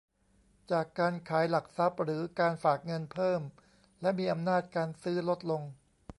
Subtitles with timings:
[0.71, 3.41] จากการขายหลักทรัพย์ หรือการฝากเงินเพิ่ม
[4.01, 5.61] และมีอำนาจการซื้อลดลง